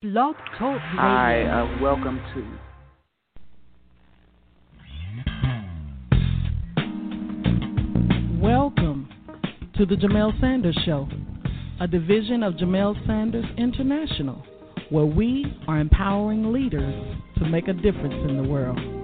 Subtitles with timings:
[0.00, 1.00] Blog Talk Radio.
[1.00, 2.46] Hi, uh, welcome to.
[8.40, 9.08] Welcome
[9.76, 11.08] to the Jamelle Sanders Show,
[11.80, 14.40] a division of Jamelle Sanders International,
[14.90, 18.97] where we are empowering leaders to make a difference in the world.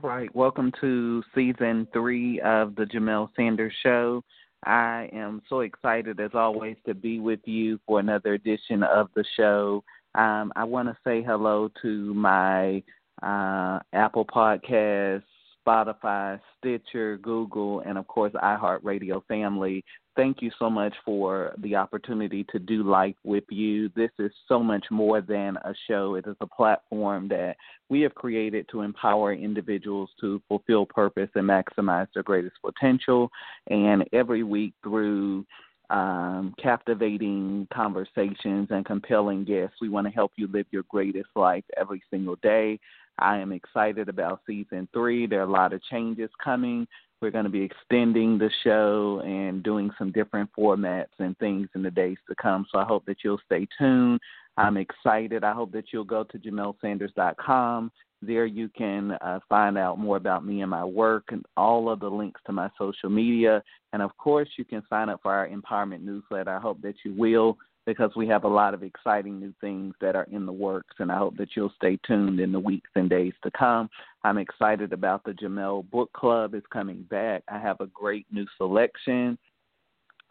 [0.00, 4.22] All right, welcome to season three of the Jamelle Sanders Show.
[4.64, 9.24] I am so excited, as always, to be with you for another edition of the
[9.36, 9.82] show.
[10.14, 12.80] Um, I want to say hello to my
[13.24, 15.24] uh, Apple Podcasts,
[15.66, 19.84] Spotify, Stitcher, Google, and of course, iHeartRadio family.
[20.18, 23.88] Thank you so much for the opportunity to do life with you.
[23.94, 27.54] This is so much more than a show, it is a platform that
[27.88, 33.30] we have created to empower individuals to fulfill purpose and maximize their greatest potential.
[33.68, 35.46] And every week, through
[35.90, 39.76] um, captivating conversations and compelling guests.
[39.80, 42.78] We want to help you live your greatest life every single day.
[43.18, 45.26] I am excited about season three.
[45.26, 46.86] There are a lot of changes coming.
[47.20, 51.82] We're going to be extending the show and doing some different formats and things in
[51.82, 52.66] the days to come.
[52.70, 54.20] So I hope that you'll stay tuned.
[54.56, 55.44] I'm excited.
[55.44, 57.92] I hope that you'll go to JamelleSanders.com.
[58.22, 62.00] There you can uh, find out more about me and my work and all of
[62.00, 63.62] the links to my social media.
[63.92, 66.50] And of course, you can sign up for our empowerment newsletter.
[66.50, 67.56] I hope that you will
[67.88, 71.10] because we have a lot of exciting new things that are in the works, and
[71.10, 73.88] I hope that you'll stay tuned in the weeks and days to come.
[74.24, 77.44] I'm excited about the Jamelle Book Club is coming back.
[77.50, 79.38] I have a great new selection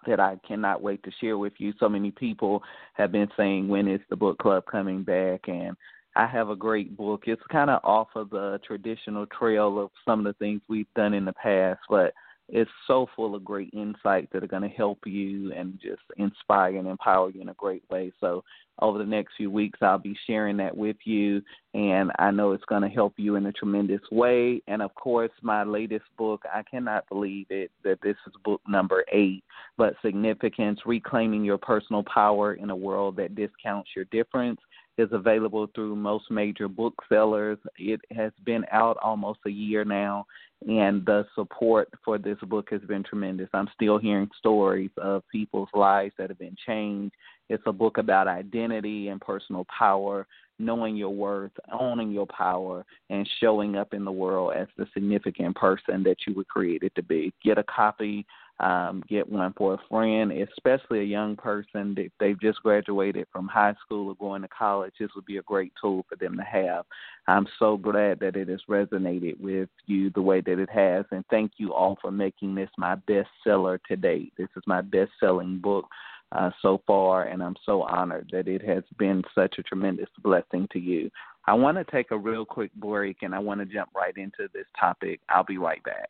[0.06, 1.73] that I cannot wait to share with you.
[1.79, 2.62] So many people
[2.94, 5.47] have been saying, when is the book club coming back?
[5.47, 5.75] And
[6.16, 7.24] I have a great book.
[7.25, 11.16] It's kind of off of the traditional trail of some of the things we've done
[11.16, 12.13] in the past, but
[12.50, 16.78] it's so full of great insights that are going to help you and just inspire
[16.78, 18.12] and empower you in a great way.
[18.19, 18.44] So,
[18.80, 21.41] over the next few weeks, I'll be sharing that with you,
[21.74, 24.62] and I know it's going to help you in a tremendous way.
[24.68, 29.03] And of course, my latest book, I cannot believe it that this is book number
[29.12, 29.44] eight,
[29.78, 34.59] but Significance Reclaiming Your Personal Power in a World That Discounts Your Difference
[34.97, 37.57] is available through most major booksellers.
[37.78, 40.25] It has been out almost a year now,
[40.66, 43.50] and the support for this book has been tremendous.
[43.53, 47.16] I'm still hearing stories of people's lives that have been changed.
[47.50, 50.28] It's a book about identity and personal power,
[50.59, 55.56] knowing your worth, owning your power, and showing up in the world as the significant
[55.56, 57.34] person that you were created to be.
[57.44, 58.25] Get a copy
[58.59, 63.47] um, get one for a friend, especially a young person that they've just graduated from
[63.47, 64.94] high school or going to college.
[65.00, 66.85] This would be a great tool for them to have.
[67.28, 71.23] I'm so glad that it has resonated with you the way that it has, and
[71.29, 74.34] thank you all for making this my bestseller to date.
[74.38, 75.85] This is my best-selling book.
[76.34, 80.68] Uh, so far, and I'm so honored that it has been such a tremendous blessing
[80.74, 81.09] to you.
[81.45, 84.50] I want to take a real quick break and I want to jump right into
[84.53, 85.22] this topic.
[85.29, 86.09] I'll be right back.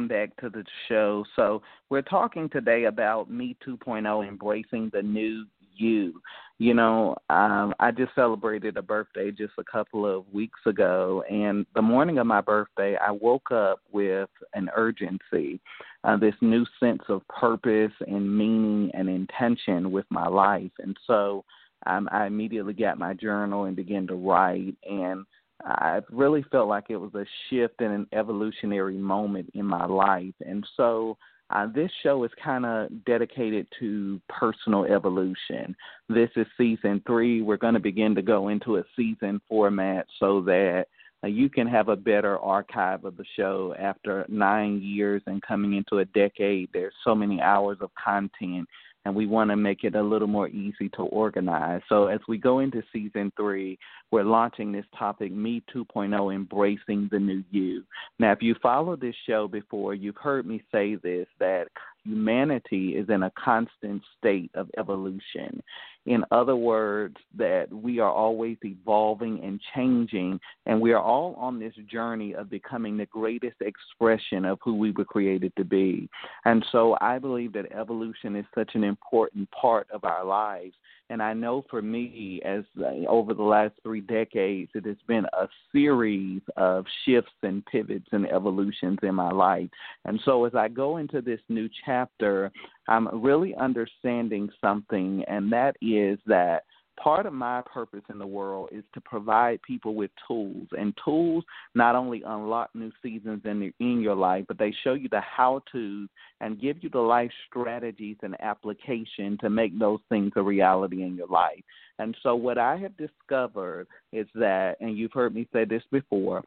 [0.00, 1.24] Welcome back to the show.
[1.36, 1.60] So,
[1.90, 5.44] we're talking today about Me 2.0 embracing the new
[5.76, 6.22] you.
[6.58, 11.66] You know, um, I just celebrated a birthday just a couple of weeks ago, and
[11.74, 15.60] the morning of my birthday, I woke up with an urgency,
[16.04, 20.72] uh, this new sense of purpose and meaning and intention with my life.
[20.78, 21.44] And so,
[21.86, 25.26] um, I immediately got my journal and began to write and
[25.64, 30.34] I really felt like it was a shift and an evolutionary moment in my life.
[30.44, 31.16] And so
[31.52, 35.74] Uh, this show is kind of dedicated to personal evolution.
[36.08, 37.42] This is season three.
[37.42, 40.86] We're going to begin to go into a season format so that
[41.24, 45.74] uh, you can have a better archive of the show after nine years and coming
[45.74, 46.68] into a decade.
[46.72, 48.68] There's so many hours of content
[49.04, 51.80] and we want to make it a little more easy to organize.
[51.88, 53.78] So as we go into season three,
[54.10, 57.82] we're launching this topic, Me 2.0, Embracing the New You.
[58.18, 61.68] Now, if you followed this show before, you've heard me say this, that
[62.04, 65.62] humanity is in a constant state of evolution.
[66.06, 71.60] In other words, that we are always evolving and changing, and we are all on
[71.60, 76.08] this journey of becoming the greatest expression of who we were created to be.
[76.46, 80.74] And so I believe that evolution is such an important part of our lives.
[81.10, 85.26] And I know for me, as uh, over the last three decades, it has been
[85.32, 89.68] a series of shifts and pivots and evolutions in my life.
[90.04, 92.52] And so as I go into this new chapter,
[92.86, 96.62] I'm really understanding something, and that is that
[97.02, 100.68] part of my purpose in the world is to provide people with tools.
[100.72, 101.44] And tools
[101.74, 105.62] not only unlock new seasons in in your life but they show you the how
[105.72, 106.08] to's
[106.40, 111.16] and give you the life strategies and application to make those things a reality in
[111.16, 111.62] your life.
[111.98, 116.42] And so what i have discovered is that and you've heard me say this before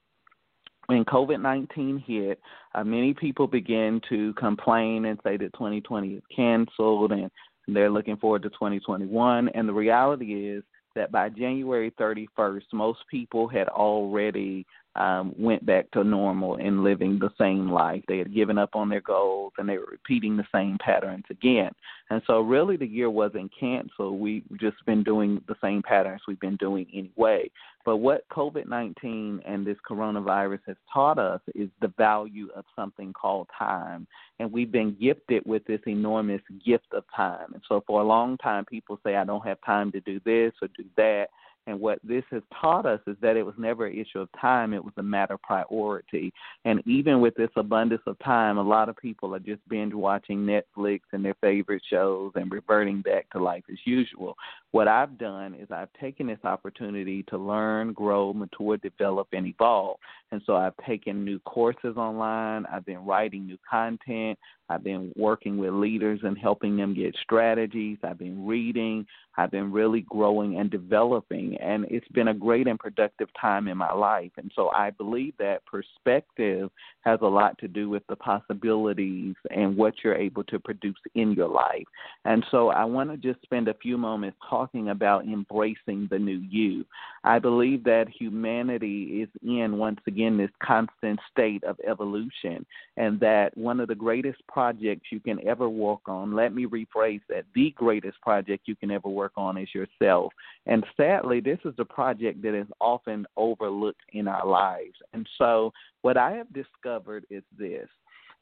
[0.88, 2.39] when COVID 19 hit,
[2.75, 7.31] uh, many people began to complain and say that 2020 is canceled and
[7.68, 9.50] they're looking forward to 2021.
[9.50, 10.63] And the reality is
[10.95, 14.65] that by January 31st, most people had already
[14.95, 18.04] um, went back to normal and living the same life.
[18.07, 21.72] They had given up on their goals and they were repeating the same patterns again.
[22.10, 24.19] And so, really, the year wasn't canceled.
[24.19, 27.50] We've just been doing the same patterns we've been doing anyway.
[27.86, 33.13] But what COVID 19 and this coronavirus has taught us is the value of something
[33.13, 34.06] called time.
[34.39, 37.54] And we've been gifted with this enormous gift of time.
[37.54, 40.54] And so, for a long time, people say, I don't have time to do this
[40.62, 41.28] or do that.
[41.68, 44.74] And what this has taught us is that it was never an issue of time,
[44.74, 46.33] it was a matter of priority.
[46.65, 50.39] And even with this abundance of time, a lot of people are just binge watching
[50.45, 54.36] Netflix and their favorite shows and reverting back to life as usual.
[54.71, 59.98] What I've done is I've taken this opportunity to learn, grow, mature, develop, and evolve.
[60.33, 65.57] And so I've taken new courses online, I've been writing new content, I've been working
[65.57, 68.00] with leaders and helping them get strategies.
[68.03, 69.06] I've been reading.
[69.38, 71.56] I've been really growing and developing.
[71.57, 74.31] And it's been a great and productive time in my life.
[74.38, 76.71] And so I believe that perspective
[77.03, 81.33] has a lot to do with the possibilities and what you're able to produce in
[81.33, 81.85] your life.
[82.25, 86.41] And so I want to just spend a few moments talking about embracing the new
[86.50, 86.85] you.
[87.23, 92.65] I believe that humanity is in, once again, this constant state of evolution,
[92.97, 97.21] and that one of the greatest projects you can ever work on, let me rephrase
[97.29, 100.33] that, the greatest project you can ever work on is yourself.
[100.65, 104.95] And sadly, this is a project that is often overlooked in our lives.
[105.13, 105.71] And so,
[106.03, 107.89] what I have discovered is this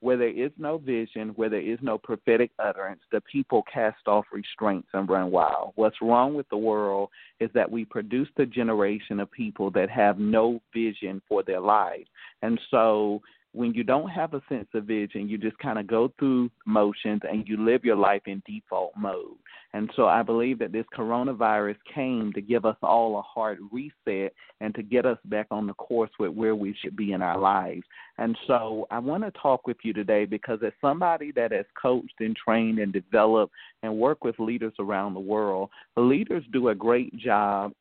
[0.02, 4.26] where there is no vision, where there is no prophetic utterance, the people cast off
[4.34, 5.74] restraints and run wild.
[5.76, 7.10] What's wrong with the world
[7.40, 12.08] is that we produce a generation of people that have no vision for their lives.
[12.42, 13.22] And so
[13.54, 17.22] when you don't have a sense of vision, you just kind of go through motions
[17.30, 19.36] and you live your life in default mode.
[19.74, 24.34] And so I believe that this coronavirus came to give us all a hard reset
[24.60, 27.38] and to get us back on the course with where we should be in our
[27.38, 27.84] lives.
[28.18, 32.20] And so I want to talk with you today because as somebody that has coached
[32.20, 37.16] and trained and developed and worked with leaders around the world, leaders do a great
[37.18, 37.74] job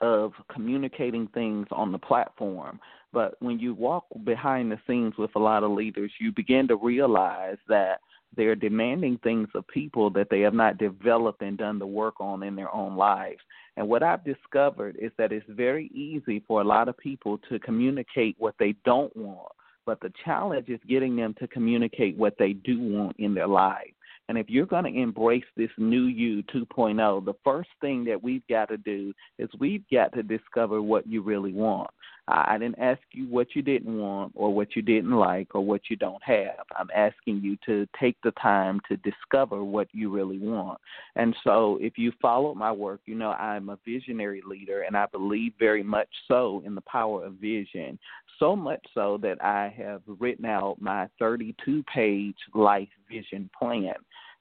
[0.00, 2.80] of communicating things on the platform.
[3.12, 6.76] But when you walk behind the scenes with a lot of leaders, you begin to
[6.76, 8.00] realize that
[8.36, 12.42] they're demanding things of people that they have not developed and done the work on
[12.42, 13.40] in their own lives.
[13.76, 17.58] And what I've discovered is that it's very easy for a lot of people to
[17.58, 19.52] communicate what they don't want,
[19.86, 23.94] but the challenge is getting them to communicate what they do want in their lives.
[24.28, 28.46] And if you're going to embrace this new you 2.0, the first thing that we've
[28.48, 31.88] got to do is we've got to discover what you really want.
[32.30, 35.82] I didn't ask you what you didn't want or what you didn't like or what
[35.88, 36.64] you don't have.
[36.76, 40.78] I'm asking you to take the time to discover what you really want.
[41.16, 45.06] And so, if you follow my work, you know I'm a visionary leader and I
[45.06, 47.98] believe very much so in the power of vision.
[48.38, 53.94] So much so that I have written out my 32 page life vision plan.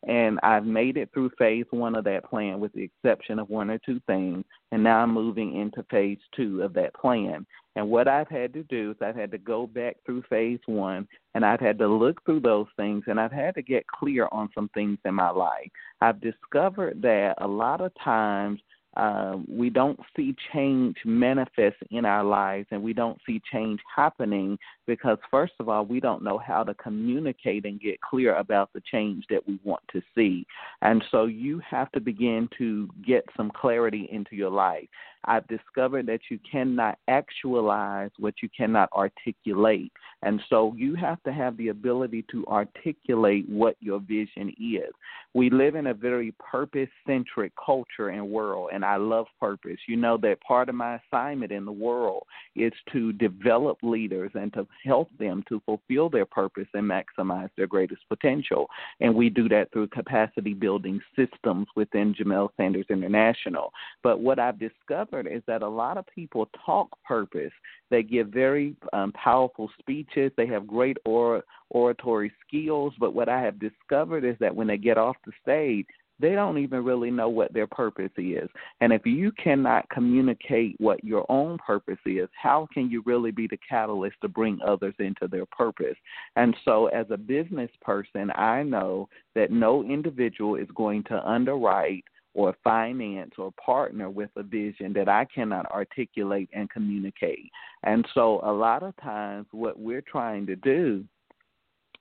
[0.08, 3.70] And I've made it through phase one of that plan with the exception of one
[3.70, 4.46] or two things.
[4.72, 7.46] And now I'm moving into phase two of that plan.
[7.76, 11.08] And what I've had to do is I've had to go back through phase one
[11.36, 14.50] and I've had to look through those things and I've had to get clear on
[14.56, 15.70] some things in my life.
[16.02, 18.62] I've discovered that a lot of times
[18.98, 24.58] um, we don't see change manifest in our lives and we don't see change happening
[24.88, 28.82] because, first of all, we don't know how to communicate and get clear about the
[28.92, 30.48] change that we want to see.
[30.82, 34.88] And so you have to begin to get some clarity into your life.
[35.26, 39.92] I've discovered that you cannot actualize what you cannot articulate.
[40.24, 44.92] And so you have to have the ability to articulate what your vision is.
[45.34, 49.78] We live in a very purpose centric culture and world, and I love purpose.
[49.88, 52.24] You know that part of my assignment in the world
[52.56, 57.68] is to develop leaders and to help them to fulfill their purpose and maximize their
[57.68, 58.68] greatest potential.
[59.00, 63.72] And we do that through capacity building systems within Jamelle Sanders International.
[64.04, 67.54] But what I've discovered is that a lot of people talk purpose.
[67.90, 70.32] They give very um, powerful speeches.
[70.38, 72.94] They have great or- oratory skills.
[73.00, 75.88] But what I have discovered is that when they get off the stage,
[76.20, 78.50] they don't even really know what their purpose is.
[78.82, 83.48] And if you cannot communicate what your own purpose is, how can you really be
[83.48, 85.96] the catalyst to bring others into their purpose?
[86.36, 92.04] And so, as a business person, I know that no individual is going to underwrite
[92.38, 97.52] or finance or partner with a vision that I cannot articulate and communicate.
[97.84, 101.04] And so, a lot of times, what we're trying to do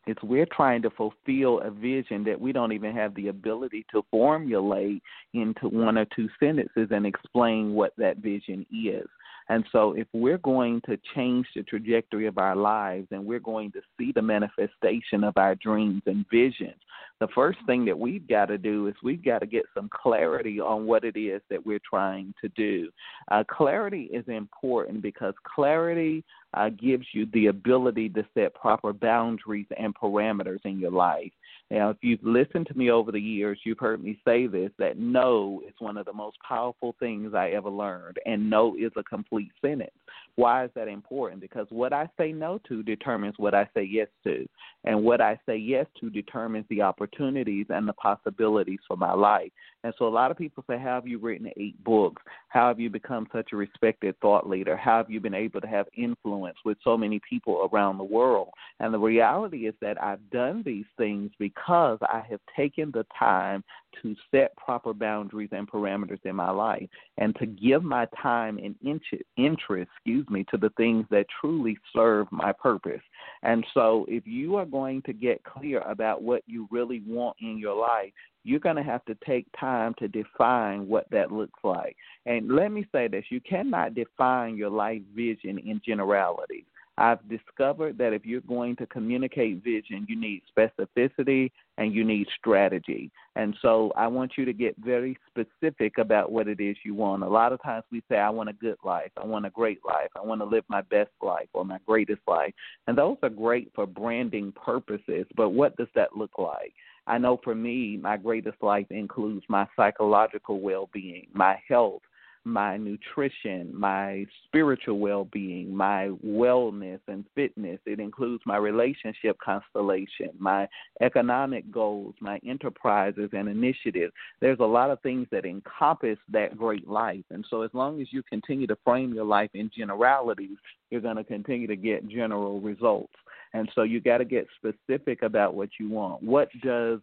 [0.07, 4.05] is we're trying to fulfill a vision that we don't even have the ability to
[4.11, 5.03] formulate
[5.33, 9.07] into one or two sentences and explain what that vision is.
[9.49, 13.71] And so, if we're going to change the trajectory of our lives and we're going
[13.73, 16.75] to see the manifestation of our dreams and visions,
[17.21, 20.61] the first thing that we've got to do is we've got to get some clarity
[20.61, 22.91] on what it is that we're trying to do.
[23.31, 26.25] Uh, clarity is important because clarity
[26.55, 31.33] uh, gives you the ability to set proper boundaries and parameters in your life.
[31.71, 34.99] Now, if you've listened to me over the years, you've heard me say this that
[34.99, 39.03] no is one of the most powerful things I ever learned, and no is a
[39.03, 39.91] complete sentence.
[40.37, 41.41] Why is that important?
[41.41, 44.47] Because what I say no to determines what I say yes to,
[44.85, 49.51] and what I say yes to determines the opportunities and the possibilities for my life.
[49.87, 52.21] And so, a lot of people say, How have you written eight books?
[52.49, 54.77] How have you become such a respected thought leader?
[54.77, 58.49] How have you been able to have influence with so many people around the world?
[58.81, 63.63] And the reality is that I've done these things because I have taken the time
[64.03, 68.75] to set proper boundaries and parameters in my life and to give my time and
[68.85, 73.01] interest, excuse me, to the things that truly serve my purpose.
[73.45, 77.57] And so if you are going to get clear about what you really want in
[77.57, 78.13] your life,
[78.47, 81.97] you're going to have to take time to define what that looks like.
[82.27, 86.65] And let me say this you cannot define your life vision in generalities.
[86.99, 92.27] I've discovered that if you're going to communicate vision, you need specificity and you need
[92.39, 93.11] strategy.
[93.35, 97.23] And so I want you to get very specific about what it is you want.
[97.23, 99.81] A lot of times we say, I want a good life, I want a great
[99.85, 102.55] life, I want to live my best life or my greatest life.
[102.87, 106.73] And those are great for branding purposes, but what does that look like?
[107.07, 112.03] I know for me, my greatest life includes my psychological well being, my health,
[112.47, 117.81] my nutrition, my spiritual well being, my wellness and fitness.
[117.85, 120.69] It includes my relationship constellation, my
[121.01, 124.13] economic goals, my enterprises and initiatives.
[124.41, 127.25] There's a lot of things that encompass that great life.
[127.31, 130.57] And so, as long as you continue to frame your life in generalities,
[130.91, 133.15] you're going to continue to get general results.
[133.55, 136.23] And so, you got to get specific about what you want.
[136.23, 137.01] What does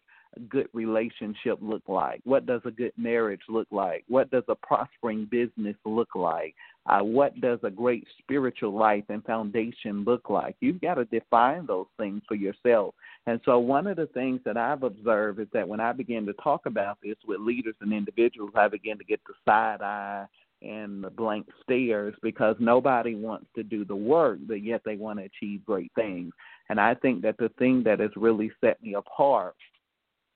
[0.50, 2.22] good relationship look like?
[2.24, 4.04] What does a good marriage look like?
[4.08, 6.56] What does a prospering business look like?
[6.86, 10.56] Uh, what does a great spiritual life and foundation look like?
[10.60, 12.94] You've got to define those things for yourself.
[13.26, 16.34] And so, one of the things that I've observed is that when I begin to
[16.34, 20.26] talk about this with leaders and individuals, I begin to get the side eye
[20.62, 25.20] and the blank stares because nobody wants to do the work, but yet they want
[25.20, 26.34] to achieve great things.
[26.70, 29.56] And I think that the thing that has really set me apart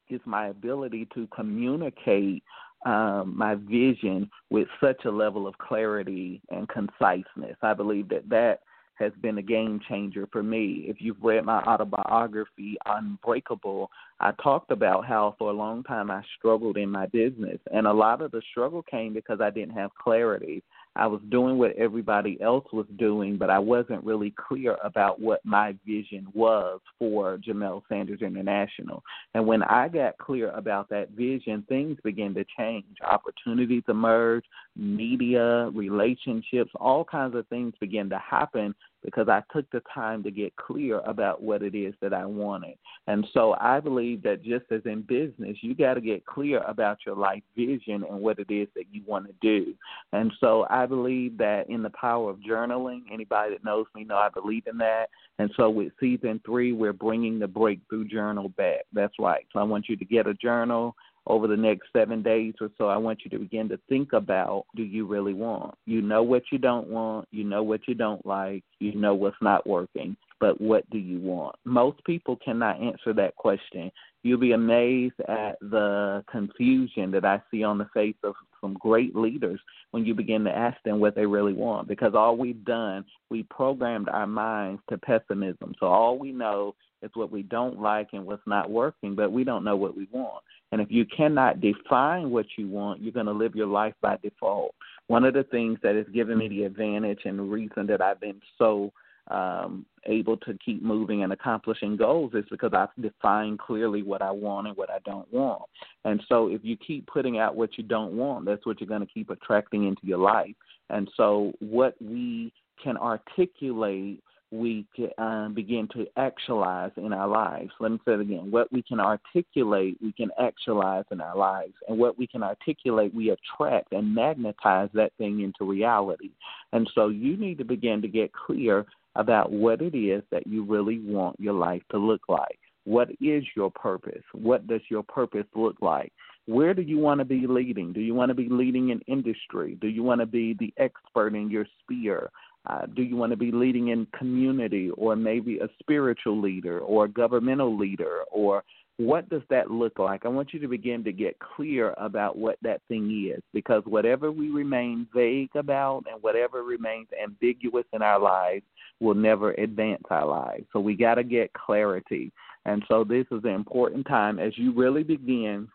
[0.10, 2.44] is my ability to communicate
[2.86, 7.58] um, my vision with such a level of clarity and conciseness.
[7.62, 8.60] I believe that that
[8.96, 10.86] has been a game changer for me.
[10.88, 16.24] If you've read my autobiography, Unbreakable, I talked about how for a long time I
[16.38, 17.60] struggled in my business.
[17.72, 20.64] And a lot of the struggle came because I didn't have clarity.
[20.98, 25.46] I was doing what everybody else was doing, but I wasn't really clear about what
[25.46, 29.04] my vision was for Jamelle Sanders International.
[29.36, 32.86] And when I got clear about that vision, things began to change.
[33.06, 38.74] Opportunities emerged, media, relationships, all kinds of things began to happen
[39.04, 42.76] because I took the time to get clear about what it is that I wanted.
[43.08, 47.00] And so I believe that just as in business, you got to get clear about
[47.06, 49.74] your life vision and what it is that you want to do.
[50.14, 54.18] And so I believe that in the power of journaling, anybody that knows me know
[54.18, 55.08] I believe in that.
[55.40, 58.82] And so with season three, we're bringing the breakthrough journal back.
[58.92, 59.46] That's right.
[59.54, 60.96] So I want you to get a journal
[61.28, 64.66] over the next seven days or so, I want you to begin to think about
[64.76, 65.76] do you really want?
[65.86, 69.38] You know what you don't want, you know what you don't like, you know what's
[69.42, 71.56] not working, but what do you want?
[71.66, 73.92] Most people cannot answer that question.
[74.24, 79.16] You'll be amazed at the confusion that I see on the face of some great
[79.16, 79.60] leaders
[79.92, 83.44] when you begin to ask them what they really want because all we've done, we
[83.44, 85.74] programmed our minds to pessimism.
[85.80, 89.44] So all we know is what we don't like and what's not working, but we
[89.44, 90.44] don't know what we want.
[90.72, 94.18] And if you cannot define what you want, you're going to live your life by
[94.22, 94.76] default.
[95.08, 98.20] One of the things that has given me the advantage and the reason that I've
[98.20, 98.92] been so
[99.30, 104.32] um, able to keep moving and accomplishing goals is because I've defined clearly what I
[104.32, 105.64] want and what I don't want.
[106.06, 109.06] And so if you keep putting out what you don't want, that's what you're going
[109.06, 110.56] to keep attracting into your life.
[110.90, 114.86] And so what we can articulate we
[115.18, 117.72] uh, begin to actualize in our lives.
[117.80, 118.50] Let me say it again.
[118.50, 121.74] What we can articulate, we can actualize in our lives.
[121.88, 126.32] And what we can articulate, we attract and magnetize that thing into reality.
[126.72, 128.86] And so you need to begin to get clear
[129.16, 132.60] about what it is that you really want your life to look like.
[132.86, 134.24] What is your purpose?
[134.32, 136.14] What does your purpose look like?
[136.46, 137.92] Where do you want to be leading?
[137.92, 139.78] Do you want to be leading in industry?
[139.82, 142.30] Do you want to be the expert in your sphere?
[142.70, 147.06] Uh, do you want to be leading in community or maybe a spiritual leader or
[147.06, 148.64] a governmental leader or
[148.98, 150.26] what does that look like?
[150.26, 154.32] I want you to begin to get clear about what that thing is because whatever
[154.32, 158.66] we remain vague about and whatever remains ambiguous in our lives
[159.00, 160.64] will never advance our lives.
[160.74, 162.32] So we got to get clarity.
[162.66, 165.70] And so this is an important time as you really begin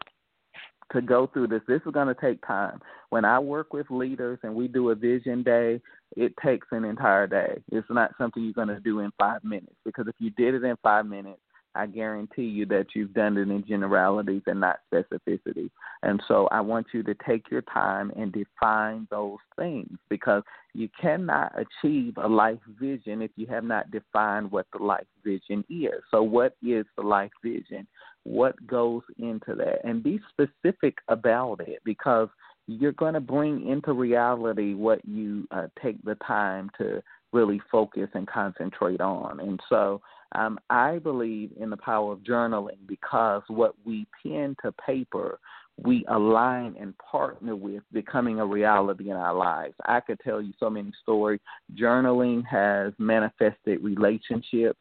[0.92, 1.62] to go through this.
[1.66, 2.80] This is going to take time.
[3.10, 5.80] When I work with leaders and we do a vision day,
[6.16, 7.62] it takes an entire day.
[7.70, 10.64] It's not something you're going to do in five minutes because if you did it
[10.64, 11.40] in five minutes,
[11.74, 15.70] I guarantee you that you've done it in generalities and not specificity.
[16.02, 20.42] And so I want you to take your time and define those things because
[20.74, 25.64] you cannot achieve a life vision if you have not defined what the life vision
[25.70, 26.02] is.
[26.10, 27.86] So, what is the life vision?
[28.24, 29.84] What goes into that?
[29.84, 32.28] And be specific about it because
[32.66, 38.08] you're going to bring into reality what you uh, take the time to really focus
[38.14, 39.40] and concentrate on.
[39.40, 40.00] And so
[40.34, 45.38] um, I believe in the power of journaling because what we pen to paper,
[45.82, 49.74] we align and partner with becoming a reality in our lives.
[49.86, 51.40] I could tell you so many stories.
[51.74, 54.78] Journaling has manifested relationships,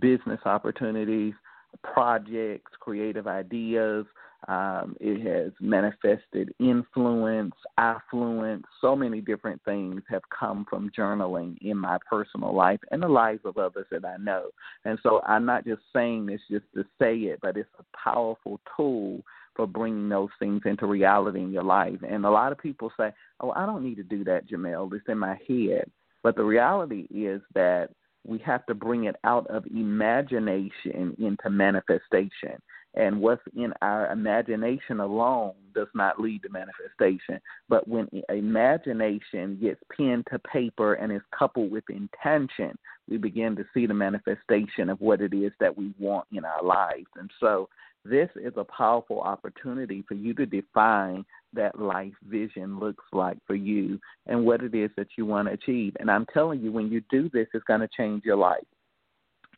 [0.00, 1.34] business opportunities,
[1.82, 4.06] projects, creative ideas,
[4.48, 8.64] um, it has manifested influence, affluence.
[8.80, 13.42] So many different things have come from journaling in my personal life and the lives
[13.44, 14.48] of others that I know.
[14.84, 18.60] And so I'm not just saying this just to say it, but it's a powerful
[18.76, 19.22] tool
[19.54, 21.98] for bringing those things into reality in your life.
[22.08, 24.92] And a lot of people say, "Oh, I don't need to do that, Jamelle.
[24.94, 25.90] It's in my head."
[26.22, 27.90] But the reality is that
[28.26, 32.60] we have to bring it out of imagination into manifestation.
[32.94, 37.40] And what's in our imagination alone does not lead to manifestation.
[37.68, 42.76] But when imagination gets pen to paper and is coupled with intention,
[43.08, 46.64] we begin to see the manifestation of what it is that we want in our
[46.64, 47.06] lives.
[47.16, 47.68] And so
[48.04, 53.54] this is a powerful opportunity for you to define that life vision looks like for
[53.54, 55.94] you and what it is that you want to achieve.
[56.00, 58.64] And I'm telling you, when you do this, it's going to change your life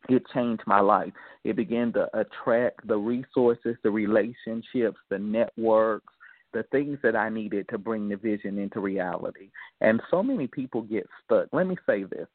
[0.09, 1.13] it changed my life.
[1.43, 6.13] It began to attract the resources, the relationships, the networks,
[6.53, 9.49] the things that I needed to bring the vision into reality.
[9.81, 11.47] And so many people get stuck.
[11.51, 12.27] Let me say this.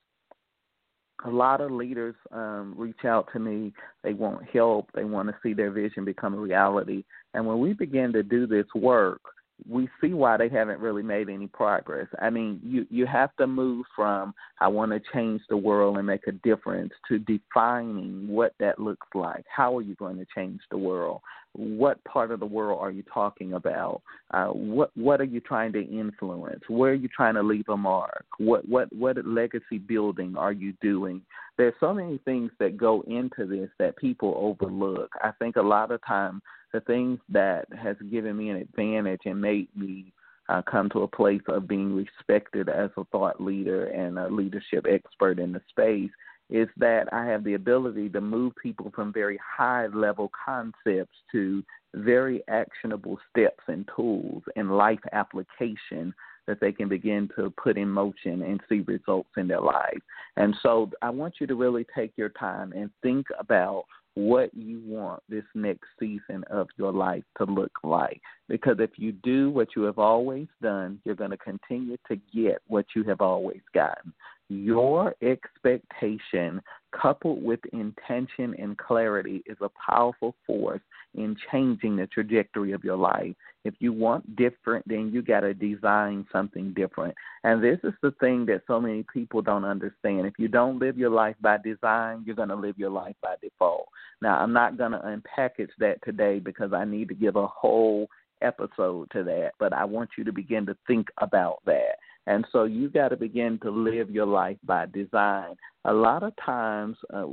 [1.24, 3.72] A lot of leaders um, reach out to me.
[4.04, 4.90] They want help.
[4.94, 7.04] They want to see their vision become a reality.
[7.34, 9.20] And when we begin to do this work,
[9.68, 12.06] we see why they haven't really made any progress.
[12.20, 16.06] I mean, you you have to move from I want to change the world and
[16.06, 19.44] make a difference to defining what that looks like.
[19.54, 21.20] How are you going to change the world?
[21.58, 24.00] What part of the world are you talking about?
[24.30, 26.62] Uh, what what are you trying to influence?
[26.68, 28.24] Where are you trying to leave a mark?
[28.38, 31.20] What what what legacy building are you doing?
[31.56, 35.10] There's so many things that go into this that people overlook.
[35.20, 36.40] I think a lot of time
[36.72, 40.12] the things that has given me an advantage and made me
[40.48, 44.86] uh, come to a place of being respected as a thought leader and a leadership
[44.88, 46.10] expert in the space
[46.50, 51.62] is that I have the ability to move people from very high level concepts to
[51.94, 56.14] very actionable steps and tools and life application
[56.46, 60.00] that they can begin to put in motion and see results in their life.
[60.36, 63.84] And so I want you to really take your time and think about
[64.18, 68.20] what you want this next season of your life to look like.
[68.48, 72.60] Because if you do what you have always done, you're going to continue to get
[72.66, 74.12] what you have always gotten
[74.48, 76.60] your expectation
[76.92, 80.80] coupled with intention and clarity is a powerful force
[81.14, 83.34] in changing the trajectory of your life.
[83.64, 87.14] If you want different, then you got to design something different.
[87.44, 90.26] And this is the thing that so many people don't understand.
[90.26, 93.34] If you don't live your life by design, you're going to live your life by
[93.42, 93.88] default.
[94.22, 98.08] Now, I'm not going to unpackage that today because I need to give a whole
[98.42, 101.96] episode to that, but I want you to begin to think about that.
[102.26, 105.56] And so you got to begin to live your life by design.
[105.86, 107.24] A lot of times uh,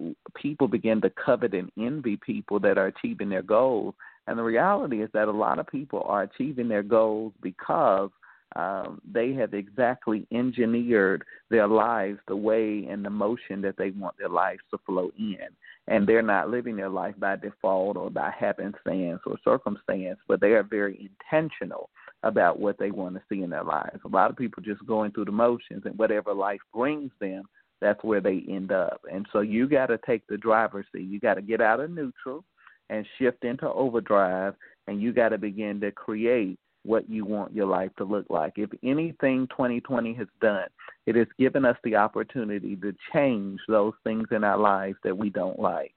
[0.42, 3.94] people begin to covet and envy people that are achieving their goals.
[4.28, 8.10] And the reality is that a lot of people are achieving their goals because
[8.56, 14.18] um, they have exactly engineered their lives the way and the motion that they want
[14.18, 15.48] their lives to flow in.
[15.88, 20.52] And they're not living their life by default or by happenstance or circumstance, but they
[20.52, 21.90] are very intentional
[22.24, 24.00] about what they want to see in their lives.
[24.04, 27.44] A lot of people just going through the motions, and whatever life brings them,
[27.82, 29.02] that's where they end up.
[29.12, 31.08] And so you got to take the driver's seat.
[31.08, 32.44] You got to get out of neutral
[32.90, 34.56] and shift into overdrive,
[34.88, 38.54] and you got to begin to create what you want your life to look like.
[38.58, 40.68] If anything 2020 has done,
[41.06, 45.30] it has given us the opportunity to change those things in our lives that we
[45.30, 45.94] don't like.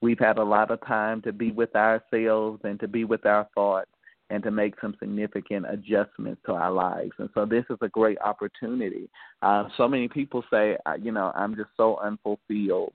[0.00, 3.48] We've had a lot of time to be with ourselves and to be with our
[3.54, 3.90] thoughts
[4.30, 7.12] and to make some significant adjustments to our lives.
[7.18, 9.08] And so this is a great opportunity.
[9.42, 12.94] Uh, so many people say, you know, I'm just so unfulfilled.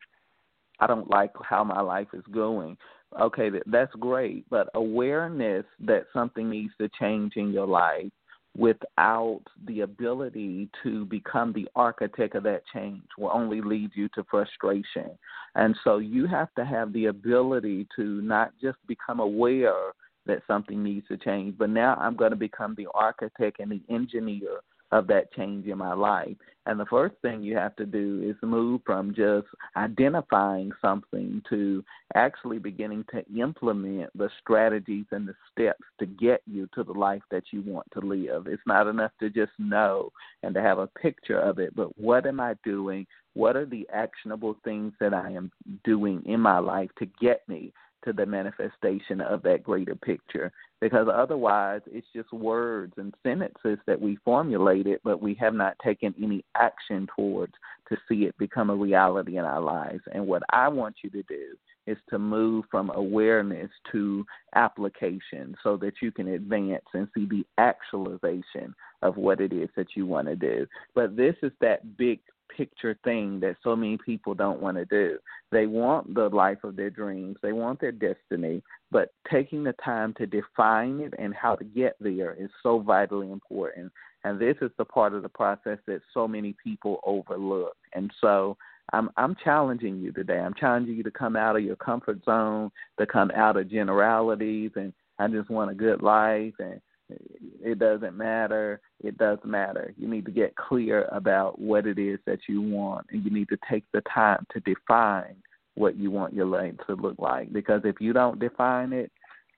[0.79, 2.77] I don't like how my life is going.
[3.19, 8.11] Okay, that's great, but awareness that something needs to change in your life
[8.57, 14.23] without the ability to become the architect of that change will only lead you to
[14.29, 15.11] frustration.
[15.55, 19.93] And so you have to have the ability to not just become aware
[20.25, 21.57] that something needs to change.
[21.57, 24.59] But now I'm going to become the architect and the engineer
[24.91, 26.35] of that change in my life.
[26.65, 29.47] And the first thing you have to do is move from just
[29.77, 36.67] identifying something to actually beginning to implement the strategies and the steps to get you
[36.75, 38.47] to the life that you want to live.
[38.47, 40.11] It's not enough to just know
[40.43, 43.07] and to have a picture of it, but what am I doing?
[43.33, 45.51] What are the actionable things that I am
[45.85, 47.71] doing in my life to get me
[48.05, 50.51] to the manifestation of that greater picture.
[50.79, 56.13] Because otherwise it's just words and sentences that we formulated but we have not taken
[56.21, 57.53] any action towards
[57.89, 60.01] to see it become a reality in our lives.
[60.13, 61.55] And what i want you to do
[61.87, 67.45] is to move from awareness to application so that you can advance and see the
[67.57, 70.67] actualization of what it is that you want to do.
[70.93, 72.19] But this is that big
[72.55, 75.17] picture thing that so many people don't want to do.
[75.51, 80.13] They want the life of their dreams, they want their destiny, but taking the time
[80.15, 83.91] to define it and how to get there is so vitally important.
[84.23, 87.75] And this is the part of the process that so many people overlook.
[87.93, 88.57] And so
[88.93, 90.39] I'm I'm challenging you today.
[90.39, 94.71] I'm challenging you to come out of your comfort zone, to come out of generalities
[94.75, 98.81] and I just want a good life and it doesn't matter.
[99.03, 99.93] It does matter.
[99.97, 103.49] You need to get clear about what it is that you want, and you need
[103.49, 105.35] to take the time to define
[105.75, 107.53] what you want your life to look like.
[107.53, 109.11] Because if you don't define it,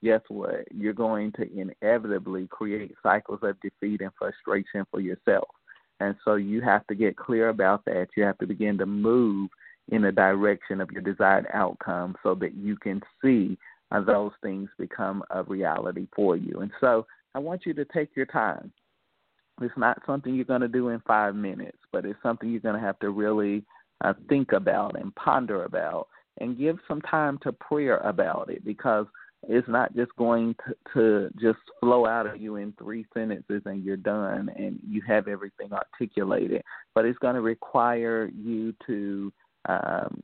[0.03, 0.65] guess what?
[0.71, 5.47] You're going to inevitably create cycles of defeat and frustration for yourself.
[5.99, 8.07] And so you have to get clear about that.
[8.15, 9.49] You have to begin to move
[9.89, 13.57] in the direction of your desired outcome so that you can see
[14.05, 16.59] those things become a reality for you.
[16.61, 17.05] And so
[17.39, 18.69] I want you to take your time.
[19.61, 22.75] It's not something you're going to do in five minutes, but it's something you're going
[22.75, 23.63] to have to really
[24.03, 26.09] uh, think about and ponder about
[26.41, 29.05] and give some time to prayer about it because
[29.47, 33.85] it's not just going to, to just flow out of you in three sentences and
[33.85, 36.61] you're done and you have everything articulated,
[36.93, 39.31] but it's going to require you to
[39.69, 40.21] um,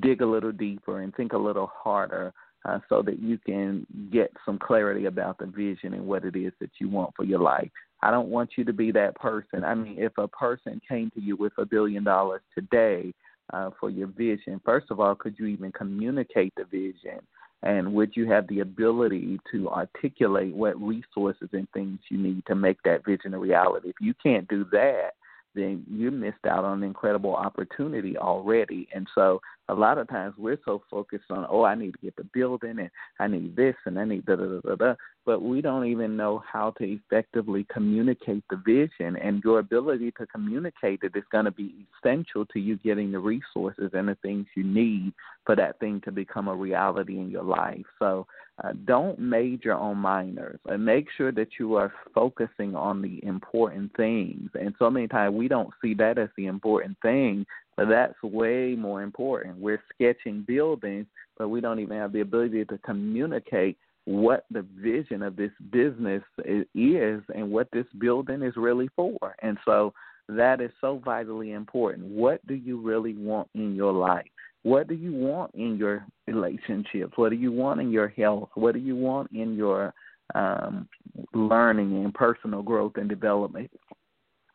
[0.00, 2.32] dig a little deeper and think a little harder
[2.66, 6.52] uh, so that you can get some clarity about the vision and what it is
[6.60, 7.70] that you want for your life.
[8.02, 9.64] I don't want you to be that person.
[9.64, 13.12] I mean, if a person came to you with a billion dollars today
[13.52, 17.20] uh, for your vision, first of all, could you even communicate the vision?
[17.62, 22.54] And would you have the ability to articulate what resources and things you need to
[22.54, 23.88] make that vision a reality?
[23.88, 25.12] If you can't do that,
[25.56, 28.86] then you missed out on an incredible opportunity already.
[28.94, 32.14] And so a lot of times we're so focused on, oh, I need to get
[32.14, 35.42] the building and I need this and I need da da da da da, but
[35.42, 39.16] we don't even know how to effectively communicate the vision.
[39.16, 43.18] And your ability to communicate it is going to be essential to you getting the
[43.18, 45.12] resources and the things you need
[45.44, 47.86] for that thing to become a reality in your life.
[47.98, 48.26] So
[48.64, 53.94] uh, don't major on minors and make sure that you are focusing on the important
[53.96, 54.50] things.
[54.54, 57.44] And so many times we don't see that as the important thing,
[57.76, 59.58] but that's way more important.
[59.58, 61.06] We're sketching buildings,
[61.38, 66.22] but we don't even have the ability to communicate what the vision of this business
[66.44, 69.34] is and what this building is really for.
[69.42, 69.92] And so
[70.28, 72.06] that is so vitally important.
[72.06, 74.24] What do you really want in your life?
[74.66, 77.12] What do you want in your relationships?
[77.14, 78.48] What do you want in your health?
[78.56, 79.94] What do you want in your
[80.34, 80.88] um,
[81.32, 83.70] learning and personal growth and development?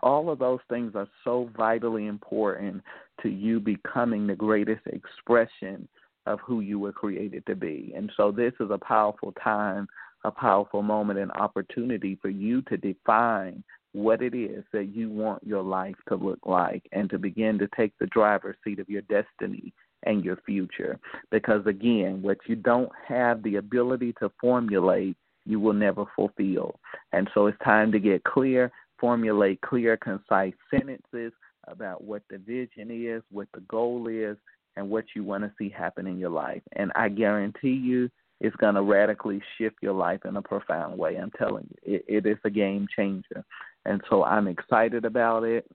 [0.03, 2.83] All of those things are so vitally important
[3.23, 5.87] to you becoming the greatest expression
[6.25, 7.93] of who you were created to be.
[7.95, 9.87] And so this is a powerful time,
[10.25, 15.41] a powerful moment and opportunity for you to define what it is that you want
[15.47, 19.03] your life to look like and to begin to take the driver's seat of your
[19.03, 20.99] destiny and your future.
[21.29, 26.79] Because again, what you don't have the ability to formulate, you will never fulfill.
[27.11, 31.33] And so it's time to get clear, formulate clear, concise sentences
[31.67, 34.37] about what the vision is, what the goal is,
[34.75, 36.61] and what you want to see happen in your life.
[36.73, 38.09] And I guarantee you,
[38.39, 41.15] it's going to radically shift your life in a profound way.
[41.17, 43.43] I'm telling you, it, it is a game changer.
[43.85, 45.69] And so I'm excited about it.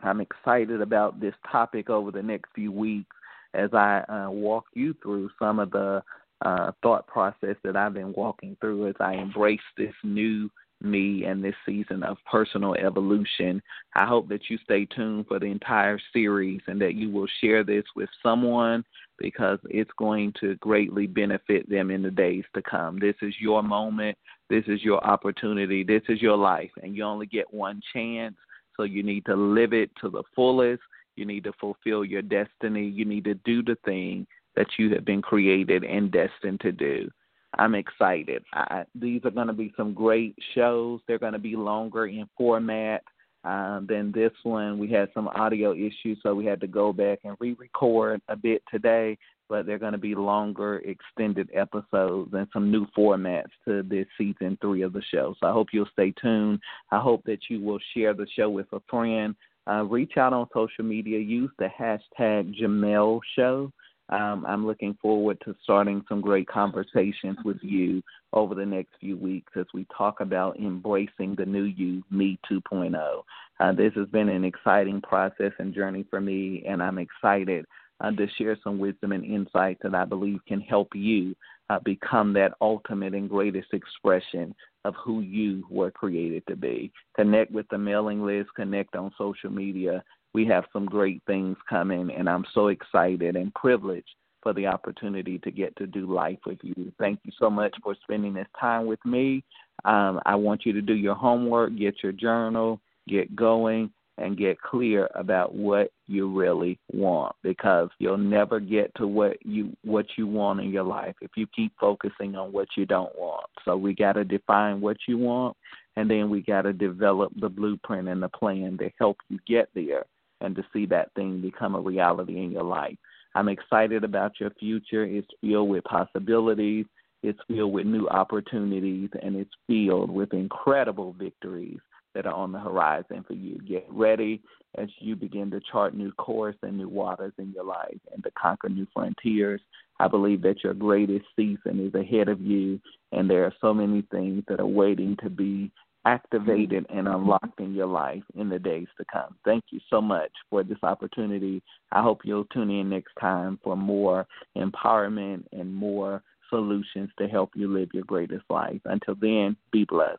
[0.00, 3.14] I'm excited about this topic over the next few weeks
[3.58, 6.02] as I uh, walk you through some of the
[6.44, 10.48] uh, thought process that I've been walking through as I embrace this new
[10.80, 13.60] me and this season of personal evolution.
[13.96, 17.64] I hope that you stay tuned for the entire series and that you will share
[17.64, 18.84] this with someone
[19.18, 23.00] because it's going to greatly benefit them in the days to come.
[23.00, 24.16] This is your moment.
[24.48, 25.82] This is your opportunity.
[25.82, 28.36] This is your life, and you only get one chance.
[28.76, 30.82] So you need to live it to the fullest
[31.18, 32.86] you need to fulfill your destiny.
[32.86, 34.26] You need to do the thing
[34.56, 37.10] that you have been created and destined to do.
[37.58, 38.44] I'm excited.
[38.52, 41.00] I, these are going to be some great shows.
[41.06, 43.02] They're going to be longer in format
[43.44, 44.78] uh, than this one.
[44.78, 48.36] We had some audio issues, so we had to go back and re record a
[48.36, 49.16] bit today,
[49.48, 54.58] but they're going to be longer, extended episodes and some new formats to this season
[54.60, 55.34] three of the show.
[55.40, 56.60] So I hope you'll stay tuned.
[56.90, 59.34] I hope that you will share the show with a friend
[59.68, 61.18] uh, reach out on social media.
[61.18, 63.72] Use the hashtag Jamelle Show.
[64.10, 68.02] Um, I'm looking forward to starting some great conversations with you
[68.32, 73.22] over the next few weeks as we talk about embracing the new you, Me 2.0.
[73.60, 77.66] Uh, this has been an exciting process and journey for me, and I'm excited
[78.00, 81.34] uh, to share some wisdom and insights that I believe can help you
[81.70, 84.54] uh, become that ultimate and greatest expression
[84.84, 86.90] of who you were created to be.
[87.16, 90.02] Connect with the mailing list, connect on social media.
[90.34, 94.08] We have some great things coming, and I'm so excited and privileged
[94.42, 96.92] for the opportunity to get to do life with you.
[96.98, 99.42] Thank you so much for spending this time with me.
[99.84, 104.60] Um, I want you to do your homework, get your journal, get going, and get
[104.60, 110.26] clear about what you really want because you'll never get to what you what you
[110.26, 113.46] want in your life if you keep focusing on what you don't want.
[113.64, 115.56] So we got to define what you want
[115.96, 119.68] and then we got to develop the blueprint and the plan to help you get
[119.74, 120.04] there
[120.40, 122.96] and to see that thing become a reality in your life.
[123.34, 125.04] I'm excited about your future.
[125.04, 126.86] It's filled with possibilities.
[127.22, 131.80] It's filled with new opportunities and it's filled with incredible victories
[132.18, 133.60] that are on the horizon for you.
[133.60, 134.42] Get ready
[134.76, 138.30] as you begin to chart new course and new waters in your life and to
[138.32, 139.60] conquer new frontiers.
[140.00, 142.80] I believe that your greatest season is ahead of you,
[143.12, 145.70] and there are so many things that are waiting to be
[146.06, 149.36] activated and unlocked in your life in the days to come.
[149.44, 151.62] Thank you so much for this opportunity.
[151.92, 154.26] I hope you'll tune in next time for more
[154.56, 158.80] empowerment and more solutions to help you live your greatest life.
[158.86, 160.18] Until then, be blessed.